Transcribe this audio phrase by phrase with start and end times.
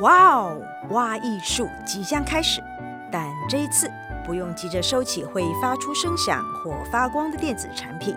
[0.00, 2.62] 哇哦，挖艺术即将开始，
[3.12, 3.90] 但这一次
[4.24, 8.16] 不用急着收起会发出声响或发光的电子产品，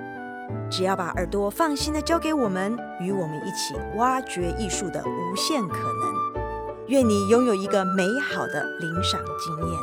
[0.71, 6.88] 只要把耳朵放心的交给我们，与我们一起挖掘艺术的无限可能。
[6.88, 9.79] 愿你拥有一个美好的领赏经验。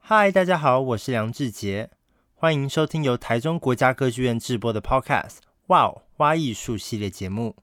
[0.00, 1.90] 嗨，大家好，我是梁志杰，
[2.34, 5.36] 欢迎收听由台中国家歌剧院制播的 Podcast。
[5.68, 7.54] 哇哦，花艺术系列节目，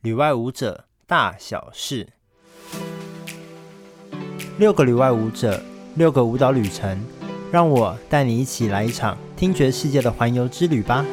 [0.00, 2.08] 旅外舞者大小事，
[4.58, 5.62] 六个旅外舞者，
[5.94, 7.00] 六个舞蹈旅程，
[7.52, 11.06] 让我带你一起来一场听觉世界的环游之旅吧。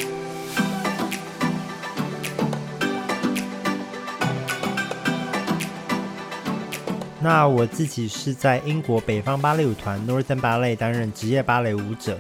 [7.20, 12.18] 那我自己是在英国北方芭蕾舞团 Northern Ballet 担任职业芭蕾舞者，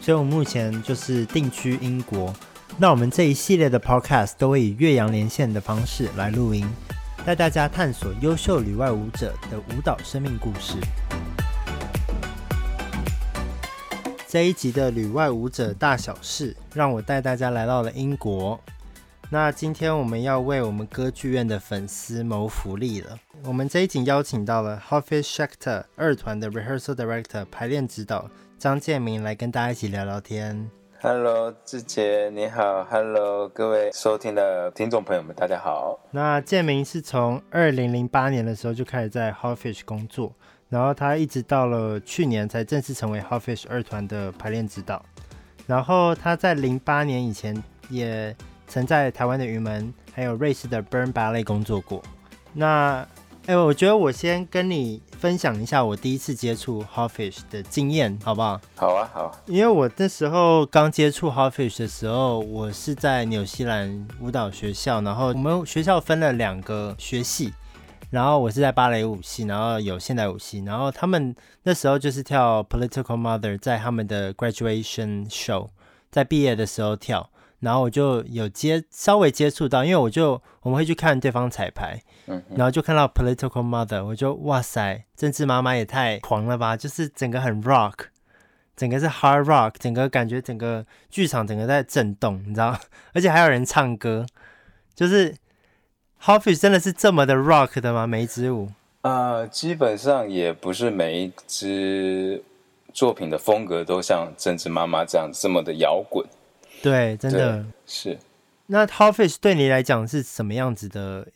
[0.00, 2.34] 所以我目前就是定居英国。
[2.80, 6.64] 那我们这一系列的 Podcast 都会以岳阳连线的方式来录音，
[7.26, 10.76] 带大家探索优秀旅外舞者的舞蹈生命故事。
[14.28, 18.60] 这一集的旅外舞者大小事，让我带大家来到了英国。
[19.28, 23.18] 那今天我们要为我们歌剧院的粉丝谋福利了。
[23.42, 26.94] 我们这一集邀请到了 h o f f i s s h a c t e r 二团的 Rehearsal
[26.94, 30.70] Director 排练指导张建明来跟大家一起聊聊天。
[31.00, 35.96] Hello，志杰你好，Hello，各位收听的听众朋友们，大家好。
[36.10, 40.32] 那建明是从二零零八年的时候就开始在 Hoffish 工作，
[40.68, 45.00] 然后他一直到了去年才正式成为 Hoffish 二团的排练指导。
[45.68, 48.34] 然后他在零八年以前也
[48.66, 52.02] 曾在台湾的云门还有瑞士的 Burn Ballet 工作过。
[52.52, 53.06] 那
[53.46, 58.60] 哎，我觉得我先跟你分享一下我第一次接触 Howfish 的经验，好不好？
[58.76, 59.36] 好啊，好。
[59.46, 67.52] 因为我那时候刚接触 Howfish 的时候，我是在纽西兰舞蹈学校，然后我们学校分了两个学系，
[68.10, 75.70] 然后我是在芭蕾舞系，然后有现代舞系，然后他们那时候就是跳 Political Mother，在他们的 Graduation Show，
[76.12, 77.28] 在毕业的时候跳。
[77.60, 86.76] 然后我就有接稍微接触到，因为我就我们会去看对方彩排，嗯，然后就看到 Political Mother，我就哇塞，政治妈妈也太狂了吧！
[86.76, 87.94] 就是整个很 rock，
[88.76, 92.78] 整个是 hard rock，整个感觉整个剧场整个在震动，你知道？
[93.12, 94.24] 而且还有人唱歌，
[94.94, 95.34] 就是
[96.22, 98.06] Hoffish 真的是这么的 rock 的吗？
[98.06, 98.70] 每一支舞？
[99.02, 102.42] 呃，基本上也不是每一支
[102.92, 106.24] 作品的风格都像政治妈妈这样这么的摇滚。
[106.82, 108.18] 对，真的是。
[108.66, 111.26] 那 Hoffish 对你来讲是什么样子的？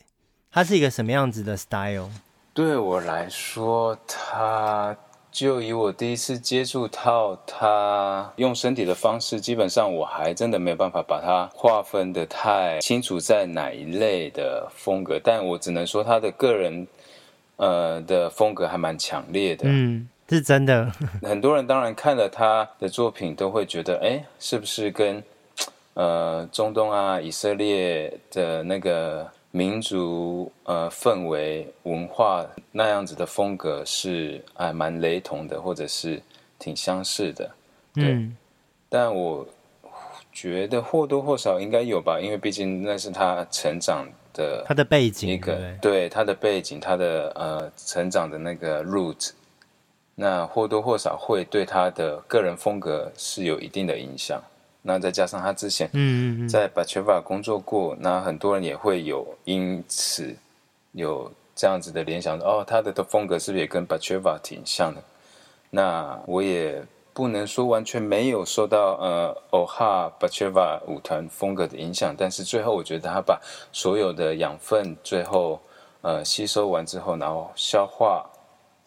[0.50, 2.10] 它是一个什么样子的 style？
[2.52, 4.94] 对我来说，它
[5.30, 15.18] 就以我第一次接触到它用身体的方式，基本上我还真的没有办法把它划分的太清楚在哪一类的风格。
[15.22, 16.86] 但我只能说，他的个人
[17.56, 19.64] 呃的风格还蛮强烈的。
[19.66, 20.08] 嗯。
[20.28, 25.22] 是真的， 很多人当然看了他的作品，都会觉得，哎，是不是跟
[25.94, 36.22] 呃中东啊、以色列的那个民族呃氛围、文化那样子的风格是哎蛮雷同的，或者是
[36.58, 37.50] 挺相似的？
[37.94, 38.04] 对。
[38.12, 38.36] 嗯。
[38.88, 39.46] 但我
[40.32, 49.30] 觉得或多或少应该有吧，因为毕竟那是他成长的他的背景，一个对，对他的背景，他的呃成长的那个 root。
[50.14, 54.42] 那或多或少会对他的个人风格是有一定的影响。
[54.82, 55.88] 那再加上他之前
[56.48, 60.34] 在巴切瓦工作过，那很多人也会有因此
[60.92, 65.02] 有这样子的联想：哦，他的的风格是不是也跟 b a c h e v a 挺像的？
[65.70, 66.82] 那我也
[67.12, 73.40] 不能说完全没有受到呃欧哈巴切瓦舞团风格的影响，但是最后我觉得他把
[73.72, 75.60] 所有的养分最后
[76.00, 78.28] 呃吸收完之后，然后消化。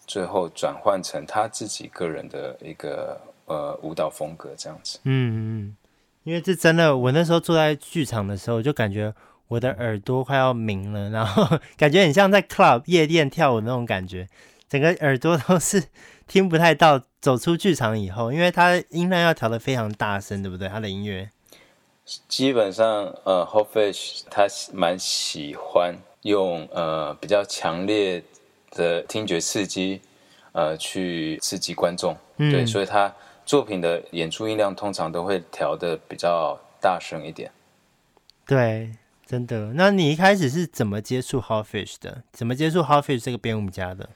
[0.07, 4.99] 最后转换成他自己个人的一个呃舞蹈风格这样子。
[5.01, 5.77] 嗯嗯，
[6.25, 9.13] 因为这真的，我那时候坐在剧场的时候，就感觉
[9.47, 14.27] 我的耳朵快要鸣了，然后 感觉很像在 club 夜店跳舞那种感觉，
[14.67, 15.81] 整个耳朵都是
[16.27, 17.01] 听不太到。
[17.21, 20.67] 走出剧场以后，因为他音量要调的非常大声，对不对？
[20.67, 21.27] 它的音乐
[22.27, 22.85] 基本上
[23.23, 28.23] 呃，Hoffish 他蛮喜欢用呃比较强烈。
[28.71, 30.01] 的听觉刺激，
[30.51, 33.11] 呃，去刺激观众，嗯，对，所以他
[33.45, 37.51] 作品的演出音量通常都会调的比较大声一点。
[38.45, 38.91] 对，
[39.25, 39.71] 真的。
[39.73, 42.23] 那你一开始是怎么接触 How Fish 的？
[42.33, 44.09] 怎么接触 How Fish 这个编舞家的？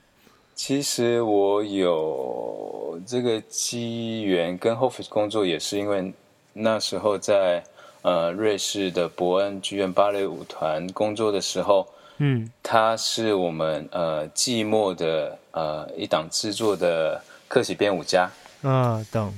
[0.56, 6.14] 其实我有这个机缘跟 Hoffish 工作，也是因为
[6.52, 7.64] 那时候在
[8.02, 11.88] 呃瑞士的伯恩剧院芭蕾舞团工作的时候，
[12.18, 18.30] 嗯，他是我们呃季末的呃一档制作的客席编舞家。
[18.62, 19.34] 嗯、哦，懂。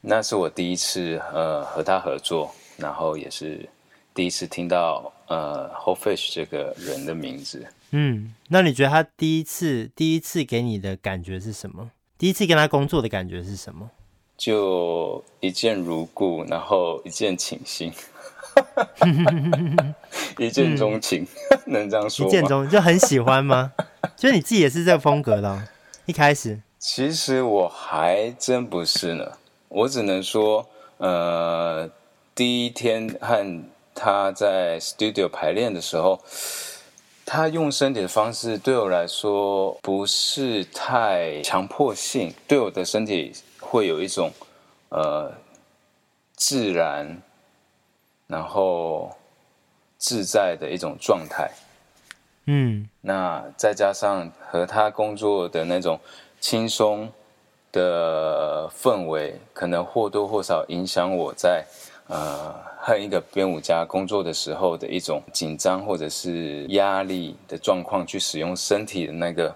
[0.00, 3.68] 那是我第一次呃和他合作，然后也是
[4.14, 7.66] 第一次听到呃 Whole Fish 这个人的名字。
[7.90, 11.90] 嗯，那你觉得他第一次第一次给你的感觉是什么？
[12.16, 13.90] 第一次跟他工作的感觉是什么？
[14.38, 17.92] 就一见如故，然后一见倾心，
[20.38, 22.28] 一见钟情，嗯、 能这样说吗？
[22.28, 23.72] 一见钟就很喜欢吗？
[24.16, 25.62] 就你自己也是这个风格的、哦，
[26.06, 26.58] 一开始。
[26.80, 29.32] 其实我还真不是呢。
[29.68, 30.66] 我只能说，
[30.96, 31.88] 呃，
[32.34, 33.62] 第一天和
[33.94, 36.18] 他在 studio 排练的时候，
[37.26, 44.32] 他用身体的方式对我来说不是太强迫性，对我的身体会有一种
[44.88, 45.34] 呃
[46.34, 47.20] 自然，
[48.26, 49.14] 然后
[49.98, 51.50] 自在的一种状态。
[52.46, 56.00] 嗯，那再加上和他工作的那种
[56.40, 57.12] 轻松。
[57.72, 61.64] 的氛围可能或多或少影响我在
[62.08, 69.54] 呃和一个编舞家工作的时候的一种紧张或者是压力的状况，去使用身体的那个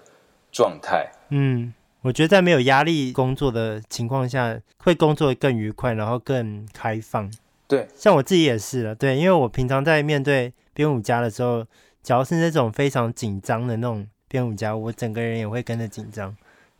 [0.49, 1.11] 状态。
[1.27, 1.73] 嗯，
[2.03, 7.29] 我觉得在没有压力工作的情况下，会工作更愉快，然后更开放。
[7.67, 8.95] 对，像我自己也是了。
[8.95, 11.65] 对，因为我平常在面对编舞家的时候，
[12.01, 16.33] 只要是那种非常紧张的那种编舞家，我整个人也会跟着紧张。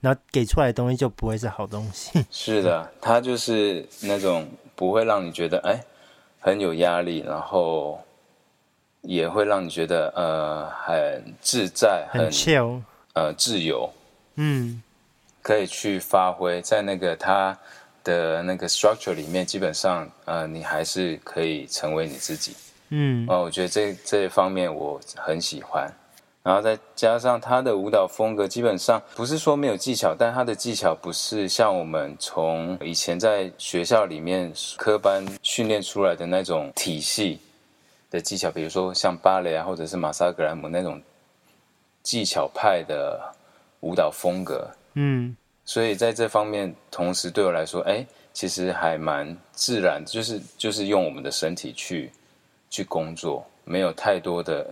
[0.05, 2.23] 然后给出来的东西就不会是好东西。
[2.29, 5.83] 是的，他就是那种不会让你觉得哎
[6.39, 7.99] 很有压力，然后
[9.01, 12.81] 也会让你觉得呃很自在、很 chill，
[13.13, 13.91] 呃自由。
[14.35, 14.79] 嗯，
[15.41, 17.57] 可以去发挥在那个他
[18.03, 22.55] 的那个 structure 里面，基本上呃你还是可以成为你自己。
[22.89, 25.91] 嗯，哦，我觉得这这一方面我很喜欢。
[26.45, 37.39] 然后再加上他的舞蹈风格，基本上不是说没有技巧，但他的技巧不是像我们从以前在学校里面科班训练出来的那种体系
[38.11, 41.01] 的技巧，比如说像芭蕾啊，或者是马萨格兰姆那种
[42.03, 43.19] 技巧派的
[43.79, 44.69] 舞蹈风格。
[44.93, 52.11] 嗯，所以在这方面，同时对我来说，哎，其实还蛮自然，就是就是用我们的身体去
[52.69, 54.71] 去工作，没有太多的。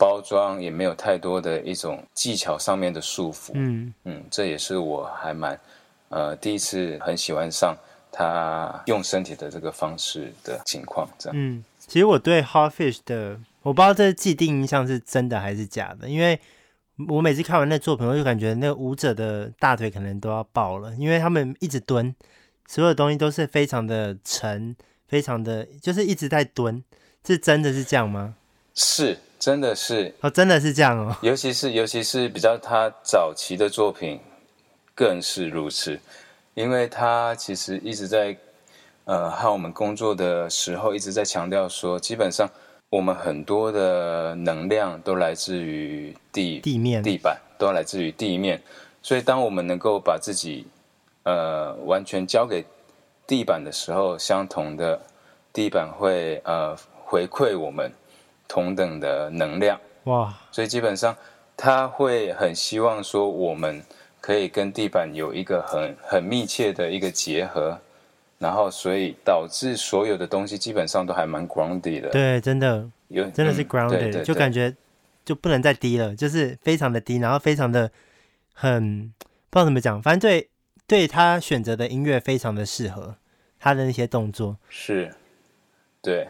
[0.00, 5.60] 包装也没有太多的一种技巧上面的束缚，嗯嗯，这也是我还蛮
[6.08, 7.76] 呃第一次很喜欢上
[8.10, 11.38] 他用身体的这个方式的情况，这样。
[11.38, 16.40] 嗯，其实我对 Hardfish 的我不知道这既定印象是真的还是假的，因为
[17.10, 22.14] 我每次看完那作品，我就感觉那个舞者的大腿可能都要爆了，因为他们一直蹲，
[22.66, 24.74] 所有东西都是非常的沉，
[25.06, 26.82] 非常的就是一直在蹲，
[27.26, 28.36] 是真的是这样吗？
[28.80, 29.18] 是。
[29.40, 31.16] 真的是哦，真的是这样哦。
[31.24, 34.20] 尤其是尤其是比较他早期的作品，
[34.94, 35.98] 更是如此。
[36.52, 38.36] 因为他其实一直在
[39.06, 42.46] 呃和我们工作的时候，一直在强调说，基本上
[42.90, 48.60] 我们很多的能量都来自于地地面地板，都来自于地面。
[49.02, 50.66] 所以当我们能够把自己
[51.22, 52.62] 呃完全交给
[53.26, 55.00] 地板的时候，相同的
[55.50, 57.90] 地板会呃回馈我们。
[58.50, 59.80] 同等的能量。
[60.04, 61.16] 哇，所以基本上
[61.56, 63.80] 他会很希望说，我们
[64.20, 67.78] 可以跟地板有一个很很密切的一个结合，
[68.38, 72.08] 然后所以导致所有的东西基本上都还蛮 grounded 的。
[72.08, 72.90] 对，真的。
[73.06, 74.74] 有真的是 grounded，、嗯、对对对，就感觉
[75.24, 77.90] 就不能再低了，就是非常的低，然后非常的
[78.52, 79.12] 很
[79.50, 80.48] 不知道怎么讲，反正对
[80.86, 83.16] 对他选择的音乐非常的适合
[83.58, 85.14] 他的那些动作，是，
[86.02, 86.26] 对。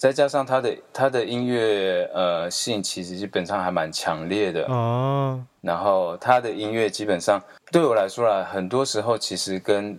[0.00, 5.36] 再加上他的他的音乐呃性，其实基本上还蛮强烈的哦。
[5.36, 5.46] Oh.
[5.60, 7.38] 然后他的音乐基本上
[7.70, 9.98] 对我来说啦，很多时候其实跟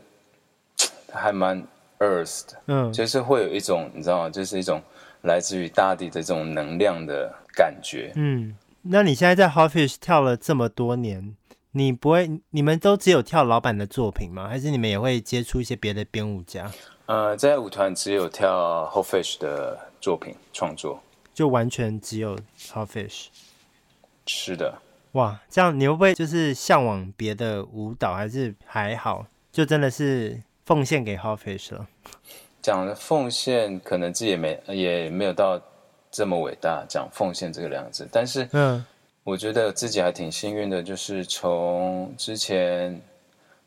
[1.13, 1.63] 还蛮
[1.99, 4.29] earth 的，嗯，就是会有一种你知道吗？
[4.31, 4.81] 就是一种
[5.21, 8.11] 来自于大地的这种能量的感觉。
[8.15, 11.35] 嗯，那你现在在 Hot Fish 跳了这么多年，
[11.73, 14.47] 你不会你们都只有跳老板的作品吗？
[14.47, 16.71] 还是你们也会接触一些别的编舞家？
[17.05, 20.99] 呃，在舞团只有跳 Hot Fish 的作品创作，
[21.33, 22.35] 就完全只有
[22.73, 23.27] Hot Fish。
[24.25, 24.81] 是的，
[25.13, 29.25] 哇，这样你会不会就是向往别的舞蹈，还是还好？
[29.51, 31.87] 就真的是奉献给 Hot Fish 了？
[32.61, 35.61] 讲的奉献，可能自己也没也没有到
[36.09, 38.07] 这么伟大，讲奉献这个两个字。
[38.11, 38.83] 但是，嗯，
[39.23, 42.99] 我觉得自己还挺幸运的，就是从之前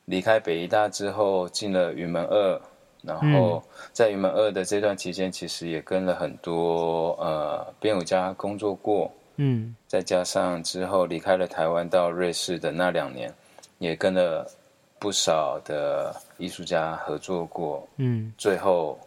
[0.06, 2.60] 离开北医大之后，进了云门二。
[3.06, 13.30] 然后在云门二的这段期间，其实也跟了很多呃编舞家工作过，嗯，再加上之后离开了台湾到瑞士的那两年，
[13.78, 14.50] 也跟了
[14.98, 18.98] 不少的艺术家合作过，嗯，最后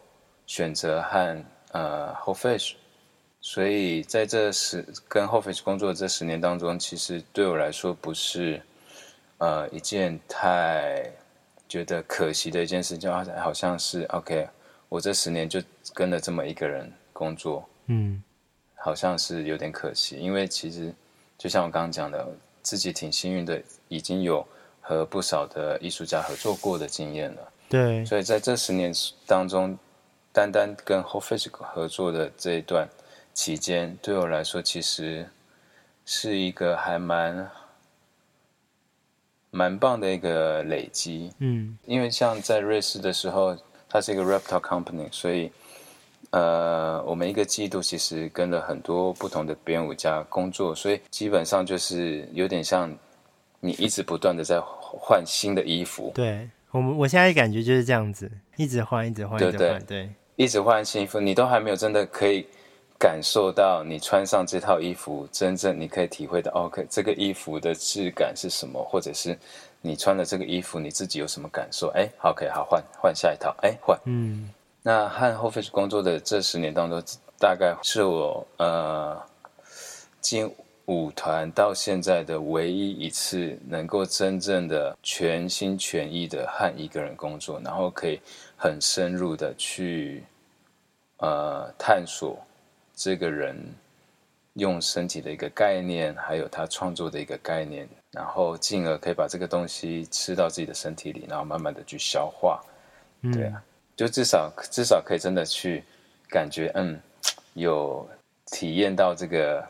[0.46, 2.76] 选择和呃 h o f i s h
[3.42, 8.62] 所以在这十跟 h o f i s h 工作的这十年当中，其实对我来说不是
[9.40, 11.12] 呃一件太。
[11.70, 14.48] 觉得可惜的一件事，就好像是 OK，
[14.88, 15.62] 我这十年就
[15.94, 18.24] 跟了这么一个人工作，嗯，
[18.76, 20.94] 好像是有点可惜，因为其实
[21.38, 22.28] 就像我刚刚讲的，
[22.62, 24.48] 自己挺幸运的，已经有
[24.82, 28.94] 和不少的艺术家合作过的经验了，对，所以在这十年
[29.26, 29.78] 当中，
[30.32, 32.88] 单单跟 Hofféj 合作的这一段
[33.34, 35.28] 期间，对我来说其实
[36.06, 37.50] 是一个还蛮。
[39.52, 43.58] 蛮棒的一个累积，嗯，因为像在瑞士的时候，
[43.90, 45.52] 它是一个 Reptile Company，所以，
[46.32, 52.94] 呃，我们一个季度其实跟了很多不同的编舞家工作，所以基本上就是有点像
[53.60, 56.12] 你一直不断的在换新的衣服。
[56.14, 62.46] 对，我们我现在感觉就是这样子，一直换，一直换，对对一直换，对，一直换新衣服，你都还没有真的可以。
[63.00, 69.38] 感受到你穿上这套衣服，真正你可以体会到，OK，这个衣服的质感是什么，或者是
[69.82, 71.90] 你穿了这个衣服，你自己有什么感受？
[71.90, 73.96] 哎，OK，好，换换下一套，哎，换。
[74.06, 74.50] 嗯，
[74.82, 77.00] 那和 Hofféj 工作的这十年当中，
[77.40, 79.22] 大概是我呃
[80.20, 80.52] 进
[80.86, 88.20] 舞团到现在的唯一一次能够真正的全心全意的和一个人工作，然后可以
[88.56, 90.24] 很深入的去
[91.18, 92.40] 呃探索。
[92.98, 93.56] 这个人
[94.54, 102.60] 用身体的一个概念，还有他创作的一个概念，然后进而可以把这个东西吃到自己的身体里，然后慢慢的去消化。
[103.22, 103.62] 嗯、对啊，
[103.96, 105.84] 就至少至少可以真的去
[106.28, 107.00] 感觉，嗯，
[107.54, 108.10] 有
[108.48, 109.64] 体验到这个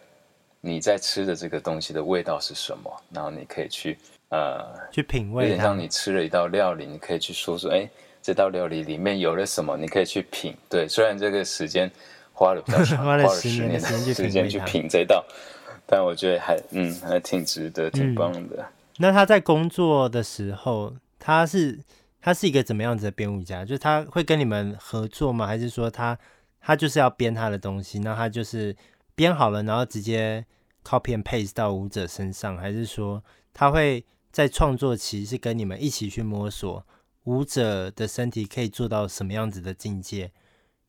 [0.62, 3.98] 你在吃的这个东西的味道是什么，然后你可以去
[4.30, 7.90] 呃去品味，有点像你吃了一道料理，你可以去说说，哎，
[8.22, 10.56] 这道料理里面有了什么，你可以去品。
[10.70, 11.92] 对，虽然这个时间。
[12.38, 13.80] 花了比较长， 花了十年的
[14.14, 15.26] 时间去品这道，
[15.88, 18.58] 但我觉得还嗯还挺值得，挺棒的。
[18.58, 18.66] 嗯。
[19.00, 21.80] 那他在工作的时候，他是
[22.22, 23.66] 他是一个怎么样子的编舞家？
[23.66, 25.48] 就是他会跟你们合作吗？
[25.48, 26.16] 还是说他
[26.62, 28.76] 他就是要编他的东西，那他就是
[29.16, 30.46] 编好了，然后直接
[30.84, 32.56] copy and paste 到舞者身上？
[32.56, 36.86] 还是说他会在创作期是跟你们一起去摸索
[37.24, 40.32] 舞者的身体可以做到什么样子的境界？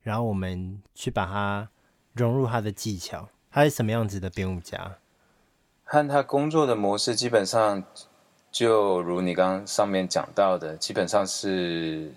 [0.02, 1.68] 然后我们去把它
[2.12, 4.96] 融入他的技巧，他是什么样子的编舞家？
[5.84, 7.82] 和他工作的模式基本上
[8.50, 12.12] 就如你刚刚上面讲到的，基本上是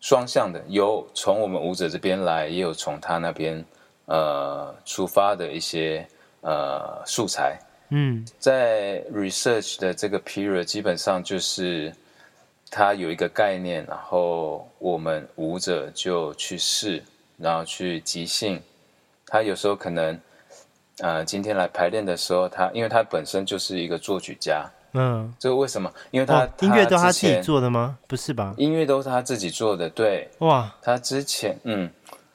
[0.00, 3.64] 双向的，有从我们舞者这边来，也有从他那边
[4.06, 6.06] 呃出发的一些
[6.40, 7.58] 呃素材。
[7.90, 11.92] 嗯，在 research 的这个 period，基本上就是。
[12.70, 17.02] 他有一个概念，然后我们舞者就去试，
[17.38, 18.60] 然后去即兴。
[19.26, 20.20] 他有时候可能，
[20.98, 25.92] 呃，今天来排练的时候，他因为他本身就是一个作曲家，嗯，这个为什么？
[26.10, 27.98] 因为他，哦、音乐都他自己做的吗？
[28.06, 28.54] 不是吧？
[28.56, 30.28] 音乐都是他自己做的，对。
[30.38, 31.90] 哇，他之前，嗯，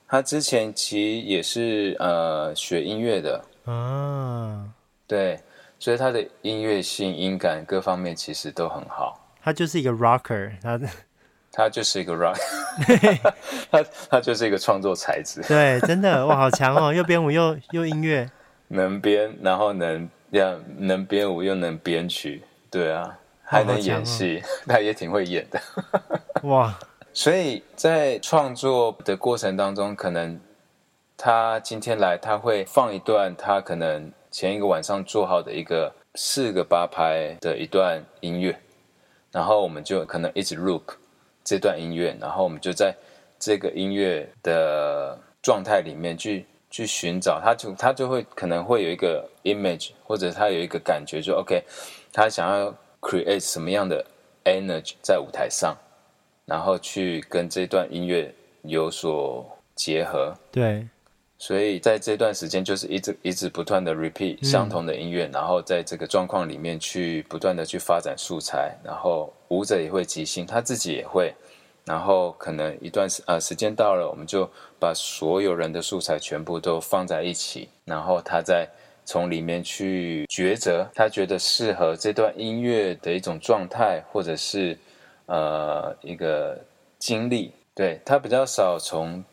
[0.08, 4.68] 他之前其实也是呃学音乐的啊，
[5.08, 5.40] 对，
[5.80, 9.18] 所以他的音乐性、音感各方面其实都很好。
[9.44, 10.80] 他就是一个 rocker，他
[11.52, 12.40] 他就是一个 rock，
[13.72, 15.42] 他他就是一个创作才子。
[15.48, 16.94] 对，真的哇，好强哦！
[16.96, 18.30] 又编舞又又音乐，
[18.70, 25.60] 能编，然后能要能编舞又能编曲，对啊，还能演戏， 他也挺会演的。
[26.44, 26.78] 哇！
[27.14, 30.40] 所以在创作的过程当中，可能
[31.18, 38.58] 他今天来，他会放一段他可能前一个晚上做好的一个四个八拍的一段音乐。
[39.32, 40.82] 然后我们就可能一直 loop
[41.44, 42.96] 这段音乐，然后我们就在
[43.40, 51.64] 这个音乐的状态里面去去寻找，他就他就会可能会有一个 image，或者他有一个感觉，就 OK，
[52.14, 54.06] 他想要 create 什么样的
[54.46, 55.76] energy 在舞台上，
[56.46, 58.34] 然后去跟这段音乐
[58.64, 60.34] 有所结合。
[60.52, 60.88] 对。
[61.42, 71.34] 所以在这段时间，就是一直一直不断的 repeat 相同的音乐，嗯，然后在这个状况里面去不断的去发展素材，然后舞者也会即兴，他自己也会，
[71.84, 74.48] 然后可能一段时呃时间到了，我们就
[74.80, 78.70] 把所有人的素材全部都放在一起，然后他再
[79.04, 84.78] 从里面去抉择，他觉得适合这段音乐的一种状态，或者是
[85.26, 86.56] 呃一个
[87.00, 89.24] 经历，对，他比较少从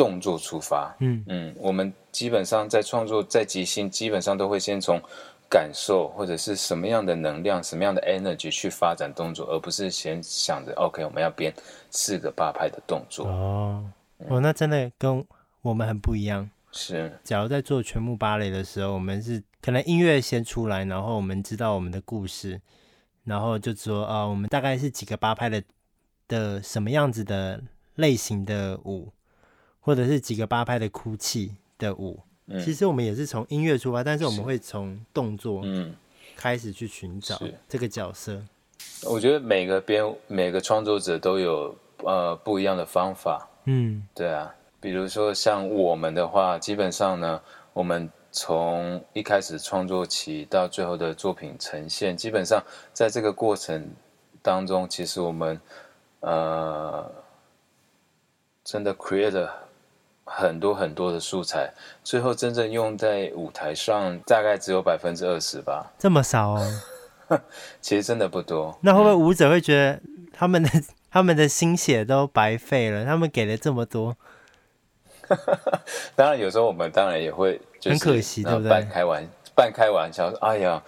[0.00, 0.96] 动作出发。
[1.00, 4.98] 嗯嗯，我们基本上在创作在即兴，基本上都会先从
[5.46, 11.52] 感受或者是什么样的能量、什么样的 energy 去发展动作，而不是先想着 OK 我们要编
[11.90, 13.26] 四个八拍的动作。
[13.26, 13.84] 哦，
[14.20, 15.22] 嗯、哦，那真的跟
[15.60, 16.48] 我们很不一样。
[16.72, 22.58] 是，假如在做全部芭蕾的时候，我们是可能音乐先出来，然后我们知道我们的故事，
[23.24, 25.62] 然后就说啊、呃，我们大概是几个八拍的
[26.26, 27.60] 的什么样子的
[27.96, 29.12] 类型的舞，
[29.80, 32.20] 或者是几个八拍的哭泣的舞。
[32.46, 35.94] 嗯、其实我们也是从音乐出发，但是我们会从动作嗯
[36.36, 38.42] 开始去寻找这个角色。
[39.08, 43.48] 我觉得每个编每个创作者都有呃不一样的方法。
[43.64, 44.54] 嗯，对啊。
[44.80, 47.40] 比如说像我们的话，基本上呢，
[47.74, 53.88] 我们从一开始创作起到最后的作品呈现，基本上在这个过程
[54.40, 55.60] 当中，其实我们
[56.20, 57.12] 呃
[58.64, 59.68] 真的 create 了
[60.32, 61.68] 很多很多的素材，
[62.04, 65.92] 最后真正用在舞台上大概只有百分之二十吧。
[65.98, 66.80] 这么少哦？
[67.82, 68.78] 其实真的不多。
[68.80, 70.00] 那会不会舞者会觉得
[70.32, 70.70] 他们的
[71.10, 73.04] 他们的心血都白费了？
[73.04, 74.16] 他们给了这么多？
[76.14, 78.70] 当然，有时候我们当然也会，就是，很可惜，对不对？
[78.70, 80.80] 半开玩半开玩笑，哎呀，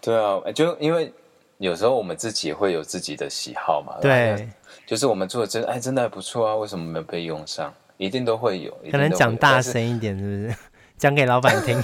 [0.00, 1.12] 对啊，就因为
[1.58, 3.96] 有时候我们自己也会有自己的喜好嘛。
[4.00, 4.48] 对，
[4.86, 7.72] 就是我们做的真哎，真的还不错啊，为什么没有被用上？
[8.02, 10.56] 一定都会有，可能讲大声一点，是不是？
[10.98, 11.80] 讲给老板听。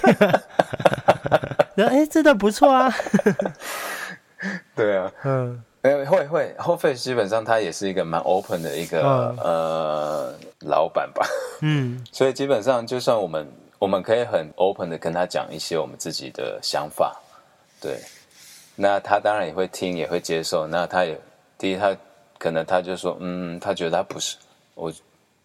[1.76, 2.92] 哎，真的不错啊。
[4.74, 5.62] 对啊，嗯。
[5.80, 10.34] 会会会，Hot Face 基本上他也是一个蛮 open 的一个、哦、呃
[10.66, 11.26] 老板吧，
[11.62, 13.48] 嗯， 所以基本上就算我们
[13.78, 17.16] 我们可以很 open 的跟他讲一些我们自己的想法，
[17.80, 18.00] 对，
[18.74, 21.18] 那他当然也会听也会接受，那他也
[21.56, 21.96] 第一他
[22.38, 24.36] 可能他就说嗯，他觉得他不是
[24.74, 24.92] 我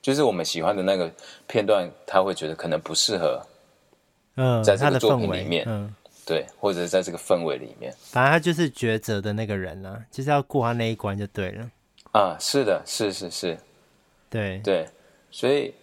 [0.03, 1.11] 就是我们喜欢的那个
[1.47, 3.41] 片段，他会觉得可能不适合，
[4.35, 5.91] 嗯，在这个作品里面，嗯。
[6.25, 11.69] 对，或者是在这个氛围里面，反正他就是抉择的那个人啊，就是要过他那一关就对了。
[12.13, 13.57] 啊，是的，是是是，
[14.29, 14.87] 对对，
[15.29, 15.73] 所以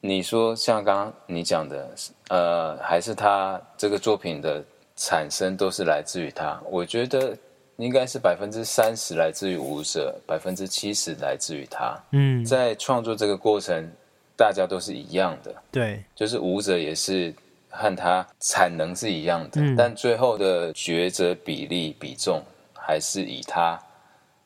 [0.00, 1.90] 你说像刚刚你讲的，
[2.28, 4.62] 呃，还是他这个作品的
[4.94, 7.36] 产生都是来自于他，我觉得
[7.80, 11.98] 应该是百分之三十来自于舞者，百分之七十来自于他。
[12.12, 13.90] 嗯，在创作这个过程，
[14.36, 17.34] 大家都是一样的，对，就是舞者也是。
[17.72, 22.42] 和他产能是一样的，嗯、但最后的抉择比例比重
[22.74, 23.80] 还是以他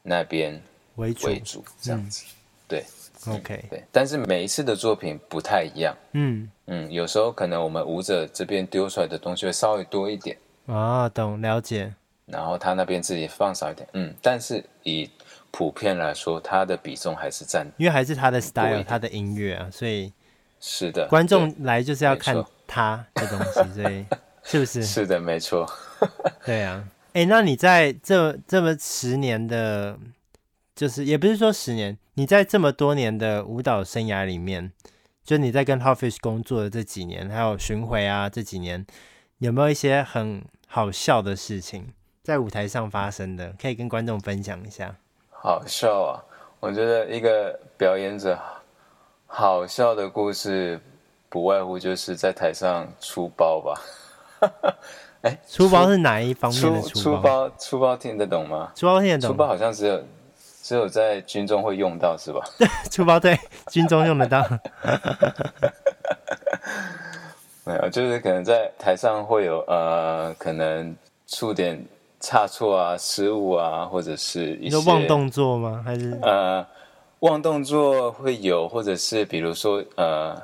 [0.02, 0.60] 那边
[0.96, 2.22] 为主，为主这样子。
[2.26, 2.28] 嗯、
[2.68, 2.84] 对
[3.26, 3.82] ，OK，对。
[3.90, 11.94] 但是每一次的作品不太一样，嗯嗯，有时候可能我们舞者这边丢出来的东西会稍微多一点啊，懂了解。
[12.26, 15.10] 然后他那边自己放少一点，嗯，但是以
[15.50, 20.12] 普遍来说，他的比重还是占，因为还是他的 style，他的音乐啊，所以
[20.60, 22.44] 是的，观众来就是要看。
[22.66, 24.06] 他的东西，所以
[24.42, 24.82] 是不是？
[24.82, 25.70] 是的，没错。
[26.46, 29.98] 对啊，哎、欸，那你在这这么十年的，
[30.74, 34.72] 就是也不是说十年，你在这么多年的舞蹈生涯里面，
[35.22, 38.86] 就你在跟 Hot Fish 工作的这几年，还有巡回啊这几年，
[39.38, 41.92] 有没有一些很好笑的事情
[42.24, 44.92] 在舞台上发生的，可以跟观众分享一下？
[45.30, 46.24] 好笑啊！
[46.58, 48.36] 我觉得一个表演者
[49.26, 50.80] 好笑的故事。
[51.28, 53.80] 不外乎就是在台上出包吧，
[55.22, 56.92] 哎，出包是哪一方面的出包？
[56.92, 58.70] 出包出包听得懂吗？
[58.76, 59.30] 出包听得懂。
[59.30, 60.00] 出包好像只有
[60.62, 62.40] 只有在军中会用到是吧？
[62.56, 64.44] 对， 出包对，军中用得到。
[67.66, 71.84] 没有，就是可能在台上会有呃，可能出点
[72.24, 75.82] 差错啊、失误啊，或者是一些忘动作吗？
[75.84, 76.66] 还是呃，
[77.20, 80.40] 忘动作会有，或者是比如说呃。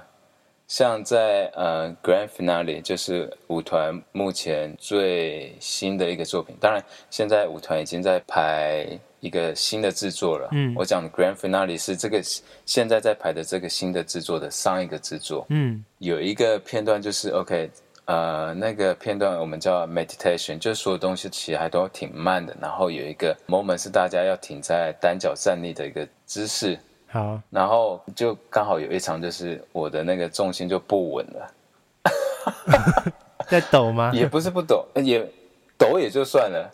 [0.71, 8.87] 像在呃 Grand Finale 就是舞团目前最新的一个作品，当然现在舞团已经在排
[9.19, 10.49] 一个新的制作了。
[10.53, 12.23] 嗯，我讲的 Grand Finale 是这个
[12.65, 15.45] 现在在排的这个新的制作的上一个制作。
[15.49, 17.69] 嗯，有一个片段就是 OK，
[18.11, 26.77] 呃，那个片段我们叫 Meditation，就是所有东西其实还都挺慢的，然后有一个 moment 是大家要停在单脚站立的一个姿势。
[27.07, 31.53] 好，然后就刚好有一场，就是我的那个重心就不稳了，
[33.47, 34.11] 在抖吗？
[34.13, 35.25] 也不是不抖，也
[35.79, 36.69] 抖也就算了，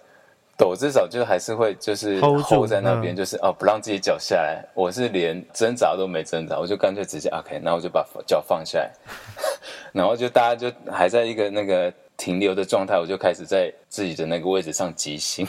[0.56, 4.64] 抖至少就还是会就是 hold 在那边，就是哦不让自己脚下来。
[4.72, 8.90] 我是连挣扎都没挣扎，我就干脆直接 OK，然后我就把脚放下来，
[9.92, 15.46] 然后就大家就还在一个那个停留的状态，我就开始在自己的那个位置上即兴。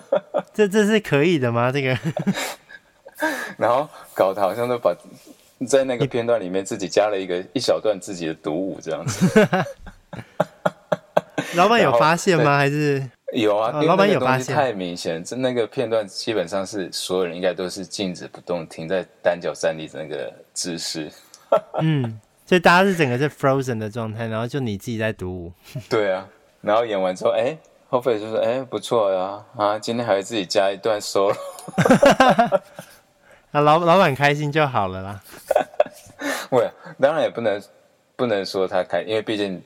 [0.54, 1.72] 这这是可以的吗？
[1.72, 1.98] 这个？
[3.56, 4.94] 然后搞得好像都把
[5.66, 9.48] 在那个片段里面自己加了一个一小段自己的独舞这样子。
[11.56, 12.56] 老板有发现吗？
[12.58, 13.72] 还是有啊？
[13.74, 14.54] 哦、老板有发现？
[14.54, 21.10] 太明显，这那个片段基本上是所有人应该都是静止不动，停在单脚站立的那个姿势。
[21.80, 25.52] 嗯，所以大家是整个是 frozen 的状态，然后就你自己在独舞。
[25.90, 26.26] 对啊，
[26.62, 27.54] 然后演完之后，哎，
[27.90, 31.36] 后辈就说：“哎，不错呀，啊，今天还会自己加一段 solo。」
[33.52, 35.22] 啊，老老板开心就好了啦。
[36.50, 37.62] 喂，当然也不能
[38.16, 39.62] 不能说他开，因为毕竟。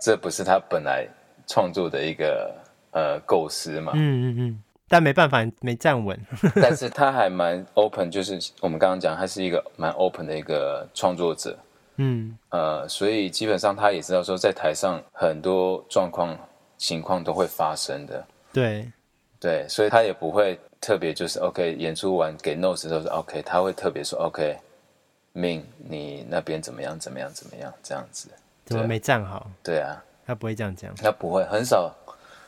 [0.00, 1.04] 这不是他本来
[1.44, 2.54] 创作的一个
[2.92, 3.90] 呃构思嘛？
[3.96, 6.16] 嗯嗯嗯，但没办法，没站稳。
[6.54, 11.58] 但是他还蛮 open，就是我们刚刚讲，他是一个蛮 open 的一个创作者。
[11.98, 16.36] 嗯，呃，所以基本上他也知道说，在台上很多状况
[16.76, 18.24] 情况都会发生的。
[18.52, 18.90] 对
[19.38, 28.28] 对，所以他也不会特别就是 OK 演出完给 notes 都是 OK，他会特别说 OK，Ming 你那边怎么样怎么样怎么样这样子。
[28.64, 29.50] 怎么没站好？
[29.62, 30.94] 对啊，他不会这样讲。
[30.94, 31.92] 他不会，很少，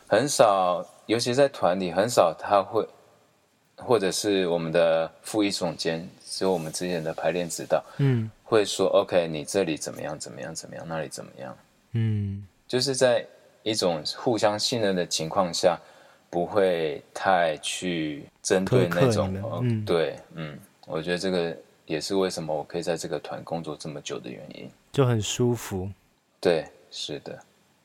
[0.06, 2.86] 很少，尤其在团里，很少他会，
[3.84, 11.56] 或者是我们的副艺总监，是我们之前的排练指导，嗯，会说 OK，你这里怎么样，怎么样，怎么样，那里怎么样，
[11.92, 13.24] 嗯，就是在
[13.62, 15.78] 一种互相信任的情况下，
[16.28, 25.90] 不会太去针对那种，嗯，对，嗯，我觉得这个也是为什么我可以在这个团工作这么久的原因，就很舒服。
[26.40, 27.38] 对，是的，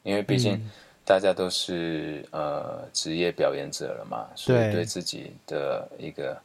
[0.04, 0.62] 因为毕竟
[1.06, 6.38] 大家都是、嗯、呃职业表演者了嘛，所以对自己的一个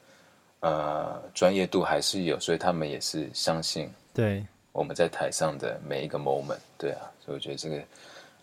[0.60, 4.44] 呃专业度还是有，所以他们也是相信对。
[4.72, 7.82] 我们在台上的每一个 moment，对啊，所以我觉得这个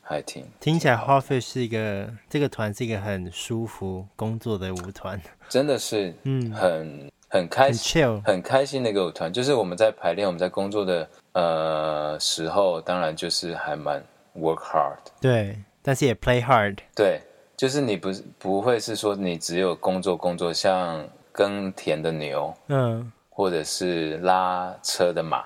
[0.01, 6.51] 还挺听起来 Hotfish 是一个这个团是一个很舒服工作的舞团，真的是嗯。
[6.51, 11.07] 很很开心很，很开心的一个舞团，就是我们在排练我们在工作的。
[11.33, 14.03] 呃，时候当然就是还蛮
[14.39, 15.55] work hard，对，
[15.87, 17.21] 但是也 play hard，对，
[17.55, 25.45] 就是你不不会是说你只有工作工作，像耕田的牛，嗯，或者是拉车的马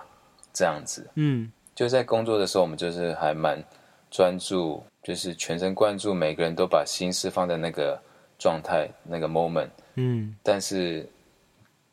[0.52, 3.64] 这样子，嗯，就在工作的时候，我们就是还蛮
[4.10, 8.02] 专注，就是全神贯注，每个人都把心思放在那个
[8.40, 11.08] 状态那个 moment，嗯，但是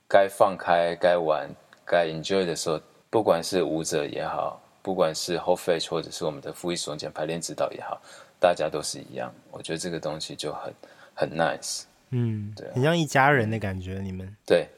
[0.09, 1.47] 该放开、该玩、
[1.85, 2.81] 该 enjoy 的时候。
[3.11, 7.99] 不管是舞者也好，不管是 Hotfish 或者是我们的副艺总监排练指导也好，
[8.41, 9.33] 大家都是一样。
[9.51, 10.75] 我觉得这个东西就很
[11.15, 14.01] 很 nice，嗯，对、啊，很像一家人的感觉。
[14.01, 14.69] 你们对，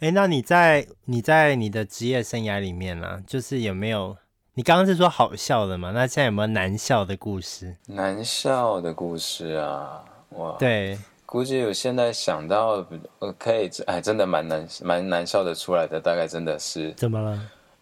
[0.00, 4.16] 哎，那你在你在你的职业生涯里面呢、啊，就是有没有？
[4.54, 5.92] 你刚刚是说好笑的嘛？
[5.92, 7.76] 那现在有没有难笑的故事？
[7.86, 10.98] 难笑的故事啊，哇，对。
[11.24, 12.82] 估计我现在想到，
[13.38, 17.38] 可以，哎，真的蛮难蛮难笑的出来的，大概真的是怎么了？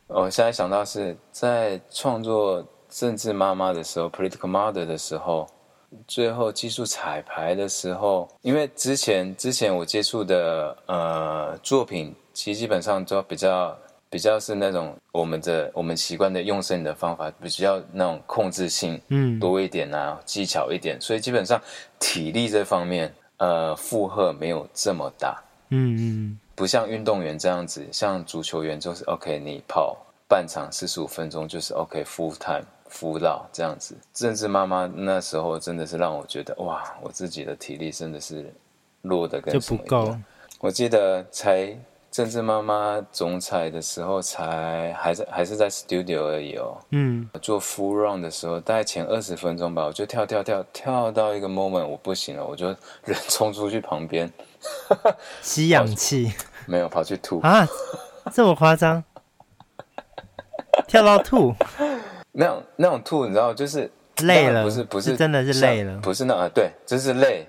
[0.08, 5.48] 我现在想到是在创作《政治妈妈》的时候，《Political Mother》的时候，
[6.06, 13.76] 最后技术彩排的时候，因为之前之前我接触的呃作品，其实基本上都比较
[14.08, 19.38] 比较是那种我们的我们习惯的用声的方法，比较那种控制性嗯。
[19.38, 21.60] 多一点啊，技巧一点，所以基本上
[21.98, 26.38] 体力这方面呃负荷没有这么大，嗯嗯。
[26.54, 29.96] 不像运动员这样子，像足球员就是 OK，你跑
[30.26, 33.96] 半场四十五分钟就是 OK full time full out 这样子。
[34.12, 38.52] 政治妈妈那时候真的是让我觉得哇，我自己的体力真的是
[39.02, 40.00] 弱的跟什么一样。
[40.00, 40.18] 就不够。
[40.60, 41.76] 我记得才
[42.10, 46.78] 政治妈妈总裁的时候才还在还是在 studio 而已哦。
[46.90, 47.28] 嗯。
[47.42, 52.68] 做 full run 的时候，大概前二十分钟吧，我就跳跳跳跳到一个 moment 我不行了，我就
[53.04, 54.32] 人冲出去旁边。
[55.42, 56.32] 吸氧气
[56.66, 57.68] 没有跑去吐啊，
[58.32, 59.04] 这么夸张？
[60.88, 61.54] 跳到吐？
[62.36, 63.90] 那种那种吐，你知道，就是
[64.22, 67.46] 累了，不是不是，是真的是累了，不是那啊，对，就是累，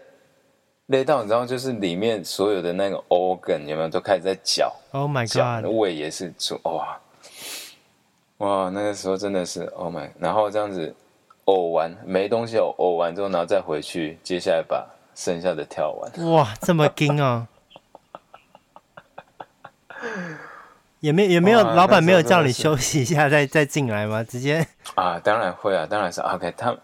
[0.87, 5.69] 累到你知道，就是里面所有的那个 organ 有没有都开始在叫？Oh my god！
[5.69, 6.99] 胃也是说哇
[8.37, 10.95] 哇，那个时候真的是 Oh my，然后这样子
[11.45, 14.85] 呕完没东西呕，呕完之后然后再回去，接下来把。
[15.17, 17.47] 剩下的跳完，哇，这么惊哦！
[20.99, 24.23] 也没也没有老板没有叫你休息一下 再再进来吗？
[24.23, 26.75] 直接啊，当然会啊，当然是 OK，他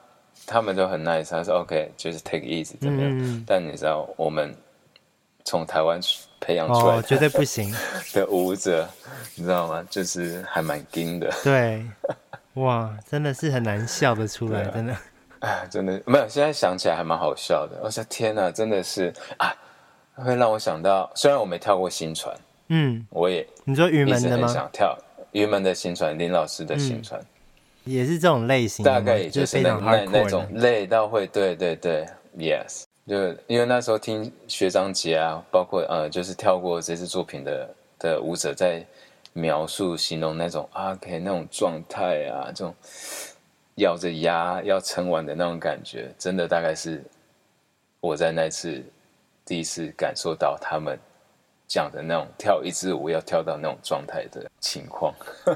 [0.46, 3.10] 他们都很 nice，他说 OK，就是 take easy 怎么样？
[3.12, 4.56] 嗯、但你知道我们
[5.44, 6.00] 从台湾
[6.40, 7.74] 培养出来的、哦、绝对不行
[8.14, 8.88] 的舞者，
[9.36, 9.84] 你知道吗？
[9.90, 11.32] 就是还蛮惊的。
[11.44, 11.86] 对，
[12.56, 14.96] 哇，真的是很难笑得出来，真的。
[15.40, 16.28] 哎，真的没有。
[16.30, 17.80] 现在想起来还蛮好笑的。
[17.84, 19.54] 我说天哪，真的是啊，
[20.16, 22.34] 会让我想到，虽然我没跳过薪传，
[22.76, 24.48] 嗯，我也你说云门的吗？
[24.48, 24.98] 想跳
[25.32, 32.04] 云门的新传，林老师的新传、嗯，也是这种类型，大概也就是那那那种累到会，对对对
[32.36, 38.84] ，yes，就因为那时候听学长姐啊，包括呃，就是跳过这次作品的的舞者在
[39.34, 42.74] 描述形容那种啊可以那种状态啊，这种
[43.76, 47.04] 咬着牙要撑完的那种感觉，真的大概是
[48.00, 48.84] 我在那次
[49.46, 50.98] 第一次感受到他们。
[51.74, 55.12] 讲的那种跳一支舞要跳到那种状态的情况，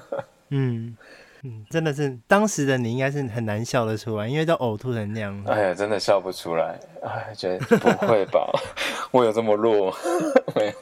[0.49, 0.97] 嗯
[1.43, 5.43] 嗯，真的是当时的你应该是很难笑得出来，因为都呕吐成那样。
[5.45, 8.49] 哎呀，真的笑不出来，哎，觉得不会吧？
[9.13, 9.95] 我有这么弱？
[10.57, 10.73] 没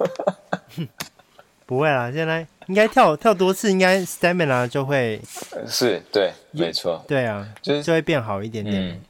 [0.79, 0.87] 有，
[1.65, 2.09] 不会啦。
[2.09, 5.21] 现在应该跳跳多次，应该 stamina 就会
[5.67, 8.81] 是对，没错，对啊，就是就会变好一点点。
[8.81, 9.01] 嗯，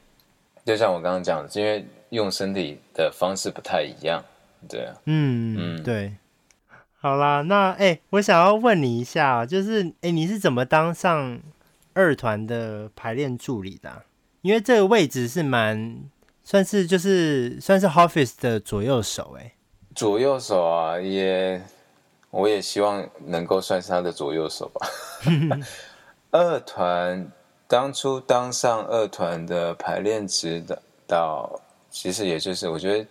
[0.64, 4.20] 就像我刚刚讲的，因为用身体的方式不太一样。
[4.68, 6.16] 对啊，嗯嗯，对，
[6.98, 11.40] 好啦，那哎、欸，我想要问你一下，就是哎、欸，你是怎么当上
[11.94, 14.04] 二团的排练助理的、啊？
[14.42, 15.96] 因为这个位置是蛮
[16.42, 19.54] 算是就是算是 Hotfix 的左右手、欸，哎，
[19.94, 21.62] 左右手啊，也
[22.30, 24.88] 我也希望能够算是他的左右手吧。
[26.32, 27.30] 二团
[27.68, 30.64] 当初当上二团的排练指
[31.06, 33.06] 导，其实也就是我觉得。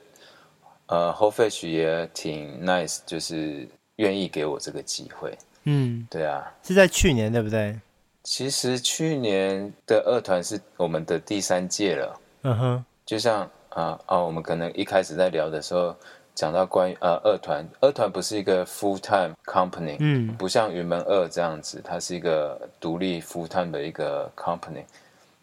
[0.88, 5.36] 呃 Hotfix 也挺 nice，就是愿意给我这个机会。
[5.64, 7.80] 嗯，对啊，是在去年对不对？
[8.24, 12.20] 其实去年的二团是我们的第三届了。
[12.44, 15.96] 嗯哼，就像啊啊、呃，我们可能一开始在聊的时候
[16.36, 24.84] 讲到关于呃二团，二团不是一个 full time company，嗯，不像云门二这样子，它是一个独立 full time 的一个 company，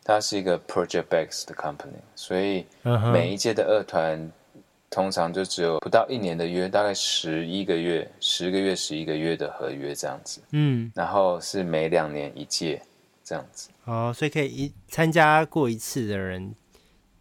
[0.04, 2.64] 它是一个 project based 的 company，所以
[3.12, 4.30] 每一届的二团。
[4.92, 10.42] 通常就只有不到一年的约，大概十一个月、十个月、十一个月的合约这样子。
[10.50, 12.82] 嗯，然后是每两年一届
[13.24, 13.70] 这样子。
[13.86, 16.54] 哦，所以可以一参加过一次的人，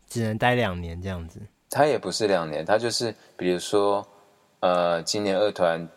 [0.09, 1.39] 只能待两年这样子。
[1.69, 4.05] 他也不是两年，他就是比如说，
[4.59, 5.87] 呃，今年二团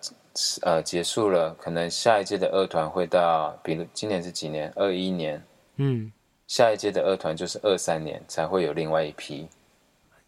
[0.62, 4.72] 呃结束了，可能下一届的二团会到，比如今年是几年？
[4.76, 5.44] 二一年。
[5.78, 6.12] 嗯，
[6.46, 9.48] 下一届的二团就是二三年才会有另外一批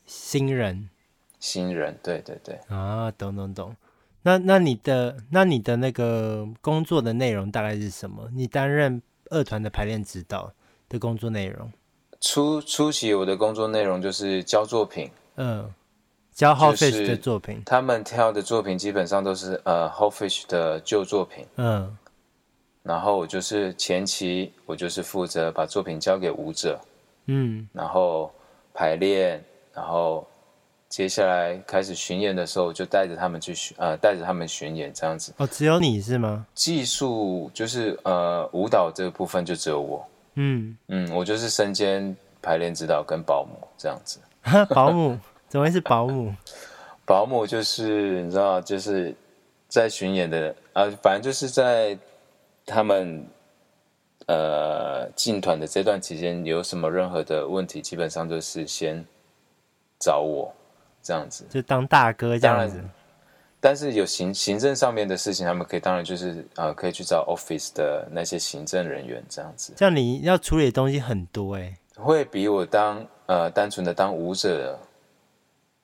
[0.06, 0.90] 新人。
[1.38, 3.76] 新人，对对对啊，懂懂懂。
[4.22, 8.28] 那那你的那你的那个工作的内容大概是什么？
[8.32, 10.52] 你担任二团的排练指导
[10.88, 11.70] 的工作内容？
[12.20, 15.72] 初初期我的工作内容就是教作品，嗯，
[16.32, 17.62] 教 Hotfix 的作品。
[17.66, 21.96] 他们挑的作品基本上都是呃 h o f i s h 的旧作品，嗯。
[22.82, 26.80] 然后我就是前期我就是负责把作品交给舞者，
[27.26, 28.32] 嗯，然后
[28.74, 30.26] 排练，然后。
[30.88, 35.32] 接下来开始巡演的时候，就带着他们去巡，呃，带着他们巡演这样子。
[35.36, 36.46] 哦，只有你是吗？
[36.54, 40.06] 技术就是呃，舞蹈这个部分就只有我。
[40.34, 44.20] 嗯嗯，我就是身兼排练指导跟保姆这样子。
[44.70, 45.18] 保姆？
[45.48, 46.34] 怎么会是保姆？
[47.04, 49.14] 保姆就是你知道，就是
[49.68, 51.98] 在巡演的啊、呃，反正就是在
[52.64, 53.26] 他们
[54.26, 59.04] 呃进团的这段期间，有什么任何的问题，基本上都是先
[59.98, 60.54] 找我。
[61.06, 61.44] 这样子。
[61.48, 62.82] 就当大哥这样子，
[63.60, 69.72] 但是有行行政上面的事情，他们可以当然就是呃，可以去找 office 的那些行政人员这样子。
[69.76, 74.78] 这样你要处理的东西很多哎、欸，会比我当呃单纯的当舞者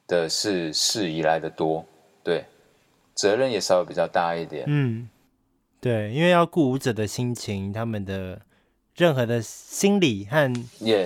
[0.06, 1.84] 的事事宜来的多，
[2.22, 2.44] 对，
[3.14, 4.64] 责任也稍微比较大一点。
[4.66, 5.08] 嗯，
[5.80, 8.40] 对，因为要顾舞者的心情，他们的
[8.94, 10.52] 任何的心理和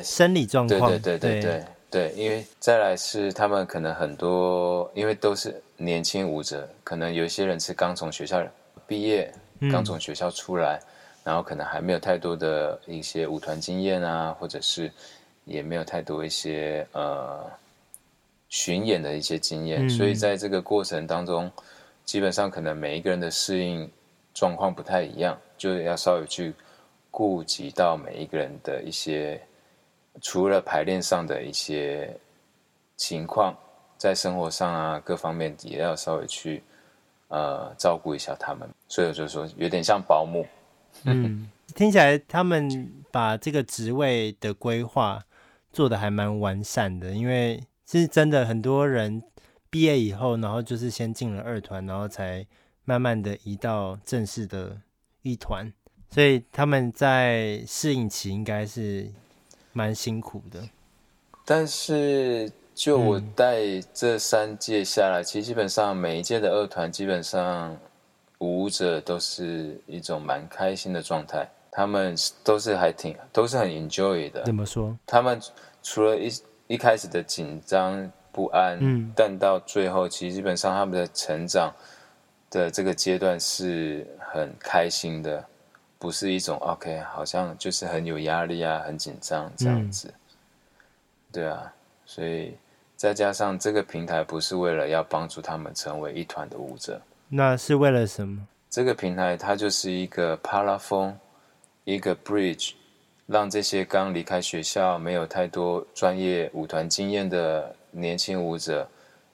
[0.03, 1.53] 生理状况，对对对对对。
[1.53, 1.65] 对，
[2.17, 8.43] 因为再来是他们可能很多，因为都是年轻舞者，可能有一些人是刚从学校
[8.87, 9.33] 毕业，
[9.71, 10.87] 刚从学校出来，嗯，
[11.25, 14.91] 然后可能还没有太多的一些舞团经验啊，或者是
[15.45, 17.45] 也没有太多一些呃
[18.49, 21.51] 巡演的一些经验，嗯，所以在这个过程当中，
[22.05, 23.91] 基本上可能每一个人的适应
[24.35, 26.55] 状况不太一样，就要稍微去
[27.11, 29.41] 顾及到每一个人的一些。
[30.23, 32.19] 除了排练上的一些
[32.97, 33.55] 情况，
[33.99, 36.63] 在生活上啊各方面也要稍微去
[37.29, 40.47] 呃照顾一下他们，所以我就说有点像保姆。
[41.05, 45.23] 嗯，听起来他们把这个职位的规划
[45.73, 49.23] 做的还蛮完善的，因为是真的很多人
[49.69, 52.47] 毕业以后，然后就是先进了二团，然后才
[52.85, 54.81] 慢慢的移到正式的
[55.21, 55.71] 一团，
[56.09, 59.13] 所以他们在适应期应该是。
[59.77, 60.59] 蛮辛苦的，
[61.45, 63.61] 但是就我带
[63.93, 67.77] 这三届下来，嗯，其实基本上每一届的二团基本上
[68.39, 74.45] 舞者都是一种蛮开心的状态，他们都是还挺都是很 enjoy 的。
[74.45, 74.97] 怎么说？
[75.07, 75.39] 他们
[75.83, 76.33] 除了一
[76.69, 81.71] 一开始的紧张不安，嗯，但到最后其实基本上他们的成长
[82.49, 85.45] 的这个阶段是很开心的，
[85.99, 90.09] 不是一种 OK，好像就是很有压力啊，很紧张这样子。
[90.09, 90.21] 嗯、
[91.33, 91.73] 对啊，
[92.05, 92.57] 所以
[92.97, 97.01] 再加上这个平台不是为了要帮助他们成为一团的舞者。
[97.29, 98.47] 那是为了什么？
[98.69, 101.19] 这个平台它就是一个帕拉风，
[101.85, 102.73] 一个 bridge，
[103.27, 108.87] 让这些刚离开学校、没有太多专业舞团经验的年轻舞者，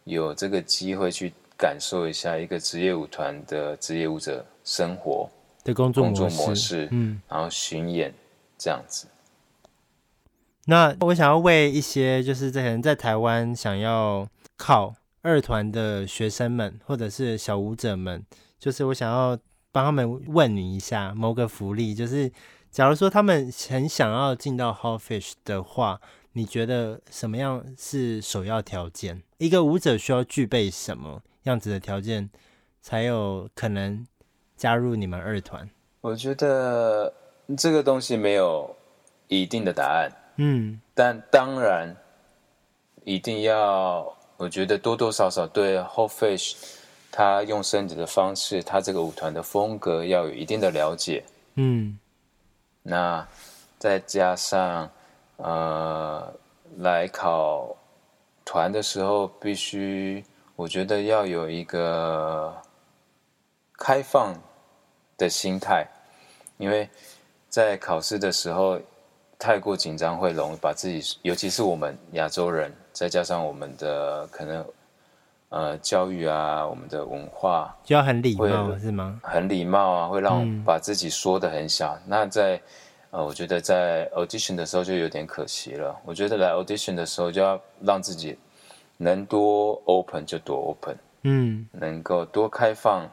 [0.05, 5.29] 有这个机会去感受一下一个职业舞团的职业舞者生活
[5.65, 8.15] 的工作模式，嗯，然后巡演
[8.57, 9.07] 这样子。
[10.67, 14.95] 那我想要为一些就是这些人在台湾想要考。
[15.25, 18.27] 二团的学生们，或者是小舞者们，
[18.59, 19.39] 就是我想要
[19.71, 22.29] 帮他们问你一下某个福利，就是
[22.73, 26.01] 假如说他们很想要进到 Hot Fish 的话，
[26.33, 29.23] 你觉得什么样是首要条件？
[29.39, 32.29] 一个舞者需要具备什么样子的条件，
[32.81, 34.05] 才有可能
[34.63, 35.69] 加入你们二团？
[36.01, 37.13] 我觉得
[37.59, 38.77] 这个东西没有
[39.27, 41.97] 一定的答案，嗯，但当然
[43.03, 44.17] 一定要。
[44.37, 46.55] 我觉得多多少少对 Whole Fish，
[47.11, 51.25] 他用身体的方式，他这个舞团的风格要有一定的了解。
[51.55, 51.99] 嗯，
[52.85, 53.27] 那
[53.81, 54.89] 再加上
[55.39, 56.33] 呃，
[56.79, 57.77] 来考
[58.45, 62.57] 团的时候，必须我觉得要有一个
[63.77, 64.33] 开放
[65.23, 65.87] 的心态，
[66.59, 66.89] 因为
[67.49, 68.79] 在考试的时候
[69.39, 72.73] 太过紧张，会容易把自己，尤其是我们亚洲人。
[72.93, 74.65] 再加上我们的可能，
[75.49, 79.19] 呃，教育啊，我们的文化就要很礼貌，是吗？
[79.23, 81.95] 很礼貌啊，会让把自己缩的很小。
[81.95, 82.61] 嗯、那在
[83.11, 85.97] 呃，我觉得在 audition 的时候就有点可惜了。
[86.05, 88.37] 我觉得来 audition 的时候就要让自己
[88.99, 93.09] 能多 open 就多 open，嗯，能够多开放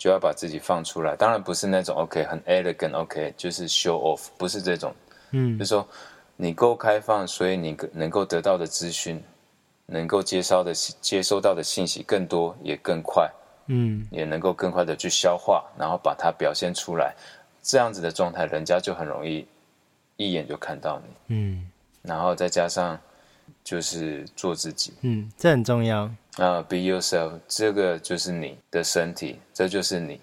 [0.00, 1.14] 就要把自己放出来。
[1.14, 4.92] 当然不是那种 OK 很 elegant，OK 就是 show off，不是这种，
[5.30, 5.86] 嗯，就是说。
[6.42, 9.22] 你够开放，所以你能够得到的资讯，
[9.84, 13.30] 能够接收的接收到的信息更多，也更快，
[13.66, 17.14] 嗯，也能够更快的去消化，然后把它表现出来，
[17.62, 19.46] 这样子的状态，人家就很容易
[20.16, 22.98] 一眼就看到你，嗯，然后再加上
[23.62, 30.20] 就是做自己，嗯，这很重要啊，uh，be yourself，这个就是你的身体，这就是你，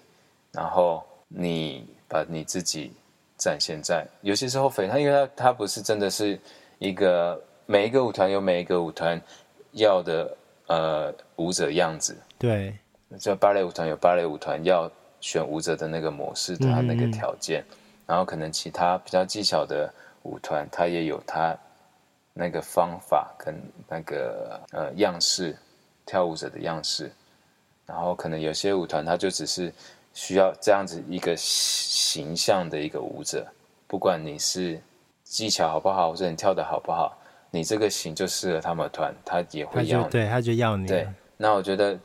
[0.52, 2.92] 然后你把你自己。
[3.40, 6.36] 展现在，尤其是 Hot Fish，他因为他他不是真的是
[6.80, 9.22] 一个每一个舞团有每一个舞团
[9.70, 12.76] 要的呃舞者样子，对，
[13.20, 14.90] 就芭蕾舞团有芭蕾舞团要
[15.20, 19.88] 选舞者的那个模式，他那个条件，嗯、然后可能其他比较技巧的
[20.24, 21.56] 舞团，他也有他
[22.34, 23.54] 那个方法跟
[23.88, 25.56] 那个呃样式，
[26.08, 27.12] 跳舞者的样式，
[27.86, 29.70] 然后可能有些舞团他就只是。
[30.14, 33.46] 需要这样子一个形象的一个舞者，
[33.86, 34.80] 不管你是
[35.22, 37.16] 技巧好不好，或者你跳的好不好，
[37.52, 40.10] 你这个型就适合他们团，他也会要你。
[40.10, 40.88] 对，他就要你。
[40.88, 41.96] 对，那我觉得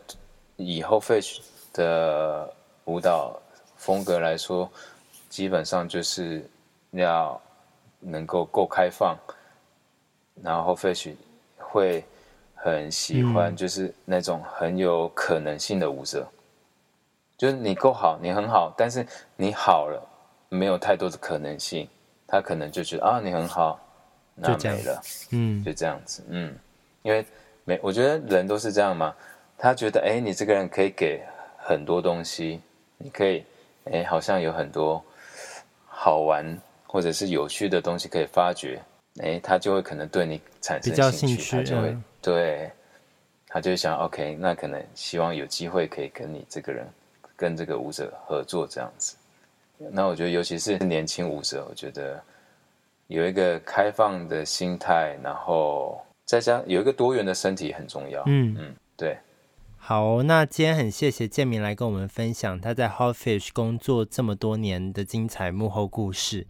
[0.58, 1.39] 以 Hot Fish
[1.72, 2.54] 的
[2.86, 3.42] 舞蹈
[3.78, 4.70] 风格来说，
[5.28, 6.48] 基本上就是
[6.92, 7.42] 要
[8.00, 9.18] 能够够开放，
[10.44, 11.16] 然后 Fish
[11.58, 12.06] 会
[12.63, 16.26] 很喜欢，就是那种很有可能性的舞者。
[17.38, 20.02] 就是你够好，你很好，但是你好了，
[20.47, 21.89] 没有太多的可能性，
[22.26, 23.78] 他可能就觉得啊，你很好，
[24.34, 26.56] 那没了，嗯，就这样子，嗯，
[27.02, 27.26] 因为
[27.65, 29.13] 没，我觉得人都是这样嘛，
[29.58, 31.21] 他觉得哎，你这个人可以给
[31.58, 32.62] 很多东西，
[32.97, 33.43] 你可以，
[33.91, 35.04] 哎，好像有很多
[35.86, 38.80] 好玩或者是有趣的东西可以发掘，
[39.19, 42.71] 哎，他就会可能对你产生兴趣，兴趣他就会、嗯、对，
[43.47, 46.88] 他就想，OK，那可能希望有机会可以跟你这个人。
[47.36, 49.18] 跟这个舞者合作这样子，
[49.91, 52.24] 那我觉得尤其是年轻舞者，我觉得
[53.07, 58.22] 有一个开放的心态，然后再加上有一个多元的身体很重要。
[58.28, 59.18] 嗯嗯，对。
[59.78, 66.45] 好，那今天很谢谢建明来跟我们分享他在 Hot Fish 工作这么多年的精彩幕后故事。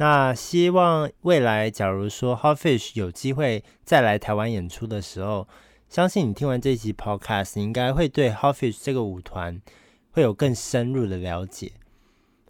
[0.00, 5.46] 那希望未来假如说 Hot Fish 有机会再来台湾演出的时候，
[5.90, 9.60] 相信你听完这集 Podcast，你应该会对 Hot Fish 这个舞团。
[10.12, 11.72] 会有更深入的了解。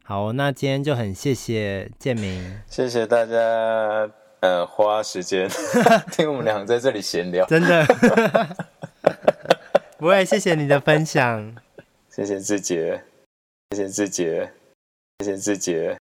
[0.04, 5.50] 好，那今天就很谢谢建明，谢谢大家，呃，花时间
[6.12, 7.84] 听我们俩在这里闲聊，真的，
[9.98, 11.54] 不会，谢谢你的分享，
[12.08, 13.02] 谢谢志杰。
[13.72, 14.52] 谢谢志杰，
[15.18, 15.98] 谢谢志杰。